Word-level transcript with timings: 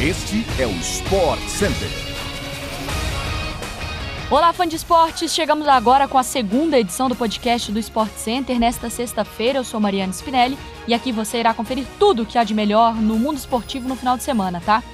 Este 0.00 0.46
é 0.62 0.64
o 0.64 0.70
Sport 0.70 1.40
Center. 1.48 1.88
Olá, 4.30 4.52
fã 4.52 4.64
de 4.64 4.76
esportes! 4.76 5.34
Chegamos 5.34 5.66
agora 5.66 6.06
com 6.06 6.16
a 6.16 6.22
segunda 6.22 6.78
edição 6.78 7.08
do 7.08 7.16
podcast 7.16 7.72
do 7.72 7.80
Sport 7.80 8.12
Center. 8.12 8.60
Nesta 8.60 8.88
sexta-feira, 8.90 9.58
eu 9.58 9.64
sou 9.64 9.80
Mariana 9.80 10.12
Spinelli 10.12 10.56
e 10.86 10.94
aqui 10.94 11.10
você 11.10 11.40
irá 11.40 11.52
conferir 11.52 11.84
tudo 11.98 12.22
o 12.22 12.26
que 12.26 12.38
há 12.38 12.44
de 12.44 12.54
melhor 12.54 12.94
no 12.94 13.18
mundo 13.18 13.38
esportivo 13.38 13.88
no 13.88 13.96
final 13.96 14.16
de 14.16 14.22
semana, 14.22 14.62
tá? 14.64 14.84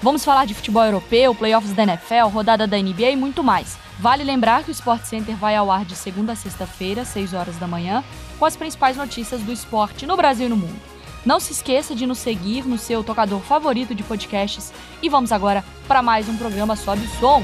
Vamos 0.00 0.24
falar 0.24 0.46
de 0.46 0.54
futebol 0.54 0.82
europeu, 0.82 1.34
playoffs 1.34 1.74
da 1.74 1.82
NFL, 1.82 2.28
rodada 2.32 2.66
da 2.66 2.78
NBA 2.78 3.10
e 3.10 3.16
muito 3.16 3.44
mais. 3.44 3.76
Vale 3.98 4.24
lembrar 4.24 4.64
que 4.64 4.70
o 4.70 4.72
Sport 4.72 5.04
Center 5.04 5.36
vai 5.36 5.54
ao 5.54 5.70
ar 5.70 5.84
de 5.84 5.94
segunda 5.94 6.32
a 6.32 6.36
sexta-feira, 6.36 7.04
6 7.04 7.34
horas 7.34 7.58
da 7.58 7.66
manhã, 7.66 8.02
com 8.38 8.46
as 8.46 8.56
principais 8.56 8.96
notícias 8.96 9.42
do 9.42 9.52
esporte 9.52 10.06
no 10.06 10.16
Brasil 10.16 10.46
e 10.46 10.48
no 10.48 10.56
mundo. 10.56 10.93
Não 11.24 11.40
se 11.40 11.52
esqueça 11.52 11.94
de 11.94 12.06
nos 12.06 12.18
seguir 12.18 12.66
no 12.66 12.76
seu 12.76 13.02
tocador 13.02 13.40
favorito 13.40 13.94
de 13.94 14.02
podcasts 14.02 14.72
e 15.02 15.08
vamos 15.08 15.32
agora 15.32 15.64
para 15.88 16.02
mais 16.02 16.28
um 16.28 16.36
programa 16.36 16.76
Sobe 16.76 17.06
o 17.06 17.08
Som. 17.18 17.42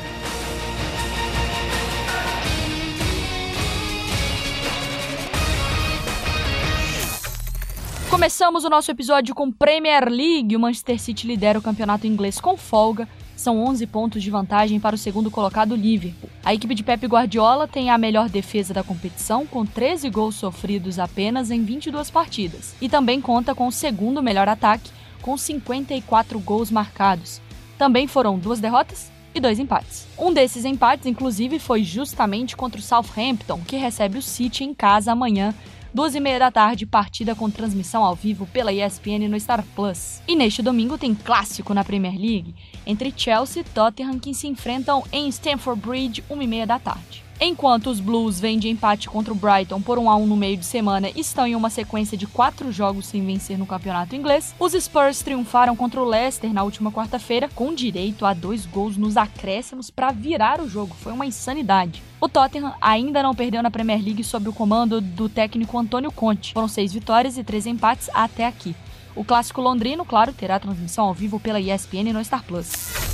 Começamos 8.11 8.65
o 8.65 8.69
nosso 8.69 8.91
episódio 8.91 9.35
com 9.35 9.51
Premier 9.51 10.11
League. 10.11 10.55
O 10.55 10.61
Manchester 10.61 11.01
City 11.01 11.27
lidera 11.27 11.59
o 11.59 11.63
campeonato 11.63 12.07
inglês 12.07 12.39
com 12.39 12.59
folga. 12.59 13.09
São 13.35 13.59
11 13.65 13.87
pontos 13.87 14.23
de 14.23 14.31
vantagem 14.31 14.79
para 14.79 14.95
o 14.95 14.99
segundo 14.99 15.31
colocado 15.31 15.75
Liverpool. 15.75 16.30
A 16.43 16.55
equipe 16.55 16.75
de 16.75 16.83
Pep 16.83 17.07
Guardiola 17.07 17.69
tem 17.69 17.91
a 17.91 17.99
melhor 17.99 18.29
defesa 18.31 18.73
da 18.73 18.83
competição, 18.83 19.47
com 19.47 19.67
13 19.67 20.09
gols 20.09 20.37
sofridos 20.37 20.99
apenas 20.99 21.51
em 21.51 21.63
22 21.63 22.11
partidas. 22.11 22.75
E 22.81 22.89
também 22.89 23.21
conta 23.21 23.55
com 23.55 23.67
o 23.67 23.73
segundo 23.73 24.23
melhor 24.23 24.49
ataque, 24.49 24.91
com 25.21 25.37
54 25.37 26.41
gols 26.41 26.71
marcados. 26.71 27.43
Também 27.77 28.07
foram 28.07 28.39
duas 28.39 28.59
derrotas 28.59 29.13
e 29.35 29.41
dois 29.41 29.59
empates. 29.59 30.07
Um 30.19 30.33
desses 30.33 30.65
empates, 30.65 31.07
inclusive, 31.07 31.59
foi 31.59 31.85
justamente 31.85 32.57
contra 32.57 32.81
o 32.81 32.83
Southampton, 32.83 33.61
que 33.67 33.77
recebe 33.77 34.19
o 34.19 34.23
City 34.23 34.65
em 34.65 34.73
casa 34.73 35.13
amanhã 35.13 35.55
duas 35.93 36.15
e 36.15 36.21
meia 36.21 36.39
da 36.39 36.51
tarde, 36.51 36.87
partida 36.87 37.35
com 37.35 37.51
transmissão 37.51 38.05
ao 38.05 38.15
vivo 38.15 38.47
pela 38.47 38.73
ESPN 38.73 39.29
no 39.29 39.39
Star 39.39 39.65
Plus. 39.75 40.21
E 40.27 40.37
neste 40.37 40.63
domingo 40.63 40.99
tem 40.99 41.15
clássico 41.15 41.75
na 41.75 41.85
Premier 41.85 42.15
League 42.15 42.55
entre 42.87 43.13
Chelsea 43.17 43.63
e 43.63 43.65
Tottenham 43.65 44.19
que 44.19 44.35
se 44.35 44.47
enfrentam 44.47 45.05
em 45.13 45.29
Stamford 45.29 45.81
Bridge, 45.81 46.25
uma 46.29 46.45
e 46.45 46.47
meia 46.47 46.67
da 46.67 46.79
tarde. 46.79 47.30
Enquanto 47.43 47.89
os 47.89 48.01
Blues 48.01 48.39
vêm 48.39 48.59
de 48.59 48.69
empate 48.69 49.09
contra 49.09 49.33
o 49.33 49.37
Brighton 49.37 49.81
por 49.81 49.99
1 49.99 50.11
a 50.11 50.17
1 50.17 50.27
no 50.27 50.37
meio 50.37 50.59
de 50.59 50.67
semana 50.67 51.09
e 51.09 51.21
estão 51.21 51.47
em 51.47 51.57
uma 51.57 51.71
sequência 51.71 52.15
de 52.15 52.27
quatro 52.27 52.71
jogos 52.71 53.07
sem 53.07 53.25
vencer 53.25 53.57
no 53.57 53.65
campeonato 53.65 54.15
inglês, 54.15 54.55
os 54.59 54.75
Spurs 54.75 55.23
triunfaram 55.23 55.75
contra 55.75 56.03
o 56.03 56.05
Leicester 56.05 56.53
na 56.53 56.63
última 56.63 56.93
quarta-feira, 56.93 57.49
com 57.55 57.75
direito 57.75 58.27
a 58.27 58.35
dois 58.35 58.67
gols 58.67 58.99
nos 58.99 59.17
acréscimos 59.17 59.91
para 59.91 60.13
virar 60.13 60.61
o 60.61 60.69
jogo. 60.69 60.95
Foi 61.01 61.13
uma 61.13 61.25
insanidade. 61.25 62.03
O 62.21 62.29
Tottenham 62.29 62.75
ainda 62.79 63.23
não 63.23 63.35
perdeu 63.35 63.63
na 63.63 63.71
Premier 63.71 64.05
League 64.05 64.23
sob 64.23 64.51
o 64.51 64.53
comando 64.53 65.01
do 65.01 65.27
técnico 65.27 65.79
Antônio 65.79 66.13
Conte. 66.13 66.53
Foram 66.53 66.69
seis 66.69 66.93
vitórias 66.93 67.39
e 67.39 67.43
três 67.43 67.65
empates 67.65 68.11
até 68.13 68.47
aqui. 68.47 68.77
O 69.17 69.25
clássico 69.25 69.63
londrino, 69.63 70.05
claro, 70.05 70.35
terá 70.35 70.59
transmissão 70.59 71.07
ao 71.07 71.15
vivo 71.15 71.41
pela 71.41 71.59
ESPN 71.59 72.13
no 72.13 72.23
Star 72.23 72.45
Plus. 72.45 73.10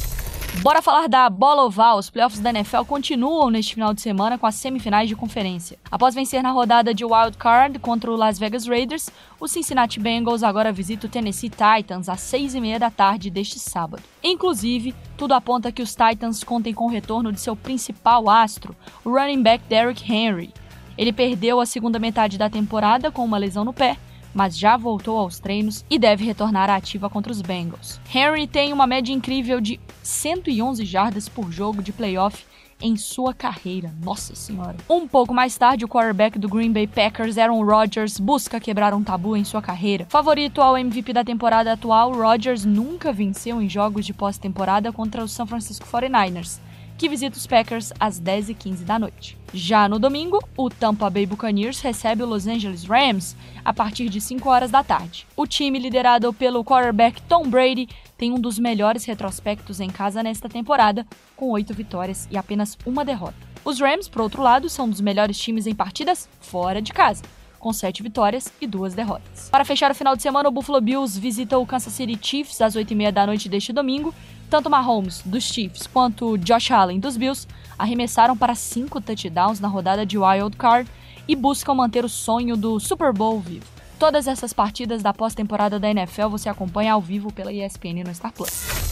Bora 0.62 0.82
falar 0.82 1.08
da 1.08 1.30
bola 1.30 1.64
oval. 1.64 1.98
Os 1.98 2.10
playoffs 2.10 2.40
da 2.40 2.50
NFL 2.50 2.82
continuam 2.86 3.50
neste 3.50 3.74
final 3.74 3.94
de 3.94 4.00
semana 4.00 4.36
com 4.36 4.46
as 4.46 4.56
semifinais 4.56 5.08
de 5.08 5.14
conferência. 5.14 5.78
Após 5.90 6.14
vencer 6.14 6.42
na 6.42 6.50
rodada 6.50 6.92
de 6.92 7.04
wild 7.04 7.36
card 7.38 7.78
contra 7.78 8.10
o 8.10 8.16
Las 8.16 8.38
Vegas 8.38 8.66
Raiders, 8.66 9.08
o 9.38 9.46
Cincinnati 9.46 10.00
Bengals 10.00 10.42
agora 10.42 10.72
visita 10.72 11.06
o 11.06 11.10
Tennessee 11.10 11.50
Titans 11.50 12.08
às 12.08 12.20
seis 12.20 12.54
e 12.54 12.60
meia 12.60 12.78
da 12.78 12.90
tarde 12.90 13.30
deste 13.30 13.58
sábado. 13.58 14.02
Inclusive, 14.22 14.94
tudo 15.16 15.34
aponta 15.34 15.70
que 15.70 15.82
os 15.82 15.94
Titans 15.94 16.42
contem 16.42 16.74
com 16.74 16.86
o 16.86 16.90
retorno 16.90 17.32
de 17.32 17.40
seu 17.40 17.54
principal 17.54 18.28
astro, 18.28 18.74
o 19.04 19.10
running 19.10 19.42
back 19.42 19.64
Derrick 19.68 20.10
Henry. 20.10 20.52
Ele 20.98 21.12
perdeu 21.12 21.60
a 21.60 21.66
segunda 21.66 21.98
metade 21.98 22.38
da 22.38 22.50
temporada 22.50 23.10
com 23.10 23.24
uma 23.24 23.38
lesão 23.38 23.64
no 23.64 23.72
pé 23.72 23.96
mas 24.36 24.56
já 24.56 24.76
voltou 24.76 25.16
aos 25.16 25.40
treinos 25.40 25.82
e 25.88 25.98
deve 25.98 26.22
retornar 26.22 26.68
à 26.68 26.76
ativa 26.76 27.08
contra 27.08 27.32
os 27.32 27.40
Bengals. 27.40 27.98
Henry 28.14 28.46
tem 28.46 28.70
uma 28.70 28.86
média 28.86 29.10
incrível 29.10 29.62
de 29.62 29.80
111 30.02 30.84
jardas 30.84 31.26
por 31.26 31.50
jogo 31.50 31.82
de 31.82 31.90
playoff 31.90 32.44
em 32.78 32.98
sua 32.98 33.32
carreira. 33.32 33.94
Nossa 34.02 34.34
senhora. 34.34 34.76
Um 34.90 35.08
pouco 35.08 35.32
mais 35.32 35.56
tarde, 35.56 35.86
o 35.86 35.88
quarterback 35.88 36.38
do 36.38 36.50
Green 36.50 36.70
Bay 36.70 36.86
Packers, 36.86 37.38
Aaron 37.38 37.64
Rodgers, 37.64 38.20
busca 38.20 38.60
quebrar 38.60 38.92
um 38.92 39.02
tabu 39.02 39.34
em 39.34 39.44
sua 39.44 39.62
carreira. 39.62 40.04
Favorito 40.10 40.60
ao 40.60 40.76
MVP 40.76 41.14
da 41.14 41.24
temporada 41.24 41.72
atual, 41.72 42.12
Rodgers 42.12 42.66
nunca 42.66 43.14
venceu 43.14 43.62
em 43.62 43.70
jogos 43.70 44.04
de 44.04 44.12
pós-temporada 44.12 44.92
contra 44.92 45.24
os 45.24 45.32
San 45.32 45.46
Francisco 45.46 45.86
49ers 45.86 46.60
que 46.96 47.08
visita 47.08 47.36
os 47.36 47.46
Packers 47.46 47.92
às 47.98 48.20
10h15 48.20 48.84
da 48.84 48.98
noite. 48.98 49.38
Já 49.52 49.88
no 49.88 49.98
domingo, 49.98 50.42
o 50.56 50.68
Tampa 50.68 51.08
Bay 51.10 51.26
Buccaneers 51.26 51.80
recebe 51.80 52.22
o 52.22 52.26
Los 52.26 52.46
Angeles 52.46 52.84
Rams 52.84 53.36
a 53.64 53.72
partir 53.72 54.08
de 54.08 54.20
5 54.20 54.48
horas 54.48 54.70
da 54.70 54.82
tarde. 54.82 55.26
O 55.36 55.46
time 55.46 55.78
liderado 55.78 56.32
pelo 56.32 56.64
quarterback 56.64 57.20
Tom 57.22 57.48
Brady 57.48 57.88
tem 58.16 58.32
um 58.32 58.40
dos 58.40 58.58
melhores 58.58 59.04
retrospectos 59.04 59.80
em 59.80 59.88
casa 59.88 60.22
nesta 60.22 60.48
temporada, 60.48 61.06
com 61.36 61.50
8 61.50 61.74
vitórias 61.74 62.26
e 62.30 62.36
apenas 62.36 62.76
uma 62.86 63.04
derrota. 63.04 63.36
Os 63.64 63.80
Rams, 63.80 64.08
por 64.08 64.22
outro 64.22 64.42
lado, 64.42 64.68
são 64.68 64.86
um 64.86 64.90
dos 64.90 65.00
melhores 65.00 65.38
times 65.38 65.66
em 65.66 65.74
partidas 65.74 66.28
fora 66.40 66.80
de 66.80 66.92
casa 66.92 67.22
com 67.58 67.72
sete 67.72 68.00
vitórias 68.00 68.52
e 68.60 68.66
duas 68.66 68.94
derrotas. 68.94 69.48
Para 69.50 69.64
fechar 69.64 69.90
o 69.90 69.94
final 69.94 70.14
de 70.14 70.22
semana, 70.22 70.48
o 70.48 70.52
Buffalo 70.52 70.80
Bills 70.80 71.18
visita 71.18 71.58
o 71.58 71.66
Kansas 71.66 71.92
City 71.92 72.16
Chiefs 72.20 72.60
às 72.60 72.76
8h30 72.76 73.10
da 73.10 73.26
noite 73.26 73.48
deste 73.48 73.72
domingo 73.72 74.14
tanto 74.48 74.70
Mahomes, 74.70 75.22
dos 75.24 75.44
Chiefs, 75.44 75.86
quanto 75.86 76.38
Josh 76.38 76.70
Allen, 76.70 77.00
dos 77.00 77.16
Bills, 77.16 77.46
arremessaram 77.78 78.36
para 78.36 78.54
cinco 78.54 79.00
touchdowns 79.00 79.60
na 79.60 79.68
rodada 79.68 80.06
de 80.06 80.16
Wild 80.16 80.56
Card 80.56 80.88
e 81.28 81.34
buscam 81.34 81.74
manter 81.74 82.04
o 82.04 82.08
sonho 82.08 82.56
do 82.56 82.78
Super 82.78 83.12
Bowl 83.12 83.40
vivo. 83.40 83.66
Todas 83.98 84.26
essas 84.26 84.52
partidas 84.52 85.02
da 85.02 85.12
pós-temporada 85.12 85.78
da 85.78 85.90
NFL 85.90 86.28
você 86.28 86.48
acompanha 86.48 86.92
ao 86.92 87.00
vivo 87.00 87.32
pela 87.32 87.52
ESPN 87.52 88.04
no 88.04 88.14
Star 88.14 88.32
Plus. 88.32 88.86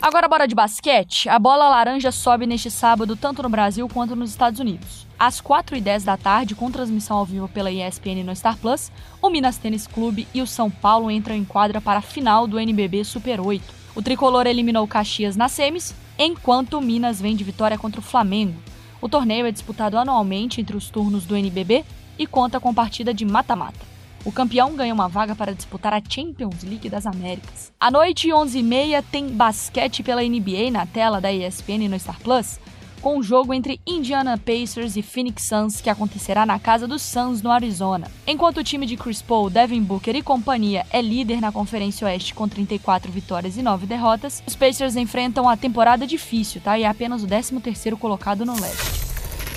Agora 0.00 0.26
bora 0.26 0.48
de 0.48 0.54
basquete. 0.54 1.28
A 1.28 1.38
bola 1.38 1.68
laranja 1.68 2.10
sobe 2.10 2.44
neste 2.44 2.68
sábado 2.68 3.14
tanto 3.14 3.40
no 3.40 3.48
Brasil 3.48 3.88
quanto 3.88 4.16
nos 4.16 4.30
Estados 4.30 4.58
Unidos. 4.58 5.06
Às 5.16 5.40
4h10 5.40 6.02
da 6.02 6.16
tarde, 6.16 6.56
com 6.56 6.72
transmissão 6.72 7.18
ao 7.18 7.24
vivo 7.24 7.48
pela 7.48 7.70
ESPN 7.70 8.24
no 8.24 8.34
Star 8.34 8.56
Plus, 8.58 8.90
o 9.22 9.30
Minas 9.30 9.58
Tênis 9.58 9.86
Clube 9.86 10.26
e 10.34 10.42
o 10.42 10.46
São 10.46 10.68
Paulo 10.68 11.08
entram 11.08 11.36
em 11.36 11.44
quadra 11.44 11.80
para 11.80 12.00
a 12.00 12.02
final 12.02 12.48
do 12.48 12.58
NBB 12.58 13.04
Super 13.04 13.40
8. 13.40 13.81
O 13.94 14.00
tricolor 14.00 14.46
eliminou 14.46 14.86
Caxias 14.86 15.36
nas 15.36 15.52
semis, 15.52 15.94
enquanto 16.18 16.78
o 16.78 16.80
Minas 16.80 17.20
vem 17.20 17.36
de 17.36 17.44
vitória 17.44 17.76
contra 17.76 18.00
o 18.00 18.04
Flamengo. 18.04 18.54
O 19.00 19.08
torneio 19.08 19.46
é 19.46 19.52
disputado 19.52 19.98
anualmente 19.98 20.60
entre 20.60 20.76
os 20.76 20.88
turnos 20.88 21.26
do 21.26 21.36
NBB 21.36 21.84
e 22.18 22.26
conta 22.26 22.58
com 22.58 22.72
partida 22.72 23.12
de 23.12 23.24
mata-mata. 23.24 23.92
O 24.24 24.30
campeão 24.30 24.74
ganha 24.74 24.94
uma 24.94 25.08
vaga 25.08 25.34
para 25.34 25.54
disputar 25.54 25.92
a 25.92 26.00
Champions 26.06 26.62
League 26.62 26.88
das 26.88 27.06
Américas. 27.06 27.72
À 27.78 27.90
noite, 27.90 28.28
11h30, 28.28 29.04
tem 29.10 29.28
basquete 29.28 30.02
pela 30.02 30.22
NBA 30.22 30.70
na 30.70 30.86
tela 30.86 31.20
da 31.20 31.32
ESPN 31.32 31.88
no 31.88 31.98
Star 31.98 32.18
Plus 32.20 32.58
com 33.02 33.18
o 33.18 33.22
jogo 33.22 33.52
entre 33.52 33.80
Indiana 33.86 34.38
Pacers 34.38 34.96
e 34.96 35.02
Phoenix 35.02 35.42
Suns 35.42 35.80
que 35.80 35.90
acontecerá 35.90 36.46
na 36.46 36.58
casa 36.58 36.86
dos 36.86 37.02
Suns 37.02 37.42
no 37.42 37.50
Arizona. 37.50 38.06
Enquanto 38.26 38.58
o 38.58 38.64
time 38.64 38.86
de 38.86 38.96
Chris 38.96 39.20
Paul, 39.20 39.50
Devin 39.50 39.82
Booker 39.82 40.14
e 40.14 40.22
companhia 40.22 40.86
é 40.90 41.02
líder 41.02 41.40
na 41.40 41.50
Conferência 41.50 42.06
Oeste 42.06 42.32
com 42.32 42.48
34 42.48 43.10
vitórias 43.10 43.56
e 43.56 43.62
9 43.62 43.86
derrotas, 43.86 44.42
os 44.46 44.54
Pacers 44.54 44.94
enfrentam 44.94 45.48
a 45.48 45.56
temporada 45.56 46.06
difícil, 46.06 46.60
tá? 46.60 46.78
E 46.78 46.84
é 46.84 46.88
apenas 46.88 47.24
o 47.24 47.26
13º 47.26 47.96
colocado 47.98 48.46
no 48.46 48.54
leste. 48.54 49.01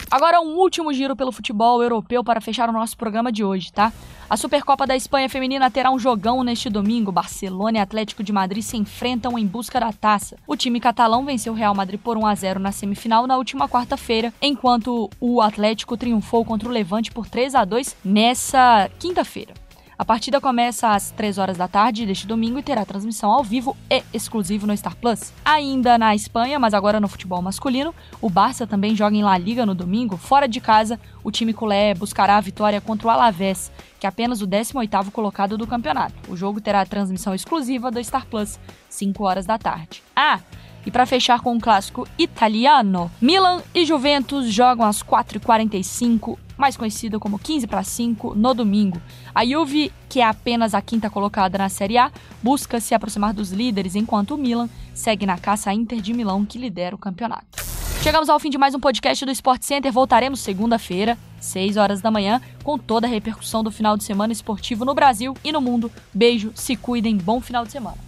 Agora 0.10 0.40
um 0.40 0.56
último 0.58 0.94
giro 0.94 1.16
pelo 1.16 1.32
futebol 1.32 1.82
europeu 1.82 2.24
para 2.24 2.40
fechar 2.40 2.70
o 2.70 2.74
nosso 2.74 2.96
programa 2.96 3.32
de 3.32 3.44
hoje, 3.44 3.72
tá? 3.72 3.92
A 4.30 4.38
Supercopa 4.38 4.88
da 4.88 4.96
Espanha 4.96 5.30
Feminina 5.30 5.70
terá 5.70 5.92
um 5.92 6.00
jogão 6.00 6.44
neste 6.44 6.70
domingo. 6.70 7.12
Barcelona 7.12 7.78
e 7.78 7.82
Atlético 7.82 8.24
de 8.24 8.32
Madrid 8.32 8.64
se 8.64 8.78
enfrentam 8.78 9.38
em 9.38 9.46
busca 9.46 9.80
da 9.80 9.92
taça. 9.92 10.38
O 10.48 10.56
time 10.56 10.80
catalão 10.80 11.26
venceu 11.26 11.54
o 11.54 11.56
Real 11.56 11.76
Madrid 11.76 12.00
por 12.00 12.18
1 12.18 12.26
a 12.26 12.36
0 12.36 12.60
na 12.60 12.72
semifinal 12.72 13.28
na 13.28 13.38
última 13.38 13.68
quarta-feira, 13.68 14.34
enquanto 14.42 15.10
o 15.20 15.42
Atlético 15.42 15.98
triunfou 15.98 16.46
contra 16.46 16.70
o 16.70 16.72
Levante 16.72 17.12
por 17.12 17.28
3 17.28 17.56
a 17.56 17.66
2 17.66 17.98
nessa 18.04 18.90
quinta-feira. 19.00 19.65
A 19.98 20.04
partida 20.04 20.42
começa 20.42 20.90
às 20.90 21.12
3 21.12 21.38
horas 21.38 21.58
da 21.58 21.70
tarde 21.70 22.06
deste 22.06 22.28
domingo 22.28 22.60
e 22.60 22.64
terá 22.64 22.84
transmissão 22.84 23.32
ao 23.32 23.42
vivo 23.42 23.78
e 23.90 24.04
exclusivo 24.14 24.68
no 24.68 24.76
Star 24.76 24.94
Plus. 24.94 25.32
Ainda 25.46 25.98
na 25.98 26.14
Espanha, 26.14 26.60
mas 26.60 26.74
agora 26.74 27.00
no 27.00 27.08
futebol 27.08 27.42
masculino, 27.42 27.96
o 28.22 28.30
Barça 28.30 28.68
também 28.68 28.94
joga 28.94 29.16
em 29.16 29.24
La 29.24 29.38
Liga 29.38 29.66
no 29.66 29.74
domingo. 29.74 30.18
Fora 30.18 30.50
de 30.50 30.60
casa, 30.60 31.00
o 31.24 31.32
time 31.32 31.54
culé 31.54 31.94
buscará 31.94 32.36
a 32.36 32.42
vitória 32.42 32.82
contra 32.82 33.08
o 33.08 33.10
Alavés, 33.10 33.72
que 33.98 34.06
é 34.06 34.10
apenas 34.10 34.42
o 34.42 34.48
18º 34.48 35.12
colocado 35.12 35.58
do 35.58 35.66
campeonato. 35.66 36.14
O 36.30 36.36
jogo 36.36 36.60
terá 36.60 36.86
transmissão 36.86 37.34
exclusiva 37.34 37.90
do 37.90 38.04
Star 38.04 38.26
Plus, 38.26 38.60
5 38.90 39.24
horas 39.24 39.46
da 39.46 39.58
tarde. 39.58 40.04
Ah, 40.14 40.42
E 40.86 40.92
para 40.92 41.06
fechar 41.06 41.42
com 41.42 41.54
um 41.54 41.60
clássico 41.60 42.08
italiano, 42.18 43.12
Milan 43.20 43.62
e 43.74 43.86
Juventus 43.86 44.52
jogam 44.52 44.86
às 44.86 45.02
4h45, 45.02 46.38
mais 46.56 46.78
conhecido 46.78 47.20
como 47.20 47.40
15 47.40 47.66
para 47.66 47.84
5, 47.84 48.36
no 48.36 48.54
domingo. 48.54 49.02
A 49.34 49.46
Juve, 49.46 49.92
que 50.08 50.20
é 50.20 50.26
apenas 50.26 50.74
a 50.74 50.82
quinta 50.82 51.10
colocada 51.10 51.58
na 51.58 51.70
Série 51.70 51.98
A, 51.98 52.12
busca 52.42 52.80
se 52.80 52.94
aproximar 52.94 53.34
dos 53.34 53.52
líderes, 53.52 53.96
enquanto 53.96 54.36
o 54.36 54.38
Milan 54.38 54.70
segue 54.94 55.26
na 55.26 55.38
caça 55.38 55.72
à 55.72 55.74
Inter 55.74 56.00
de 56.00 56.14
Milão, 56.14 56.46
que 56.46 56.60
lidera 56.60 56.96
o 56.96 57.00
campeonato. 57.00 57.66
Chegamos 58.04 58.30
ao 58.30 58.40
fim 58.40 58.52
de 58.52 58.58
mais 58.58 58.76
um 58.76 58.80
podcast 58.80 59.26
do 59.26 59.32
Sport 59.32 59.64
Center. 59.64 59.92
Voltaremos 59.92 60.40
segunda-feira, 60.40 61.18
6 61.40 61.76
horas 61.76 62.02
da 62.02 62.12
manhã, 62.12 62.40
com 62.64 62.78
toda 62.78 63.08
a 63.08 63.10
repercussão 63.10 63.64
do 63.64 63.72
final 63.72 63.98
de 63.98 64.04
semana 64.04 64.32
esportivo 64.32 64.86
no 64.86 64.94
Brasil 64.94 65.36
e 65.44 65.52
no 65.52 65.60
mundo. 65.60 65.92
Beijo, 66.14 66.52
se 66.54 66.76
cuidem, 66.76 67.18
bom 67.18 67.42
final 67.42 67.66
de 67.66 67.72
semana. 67.72 68.05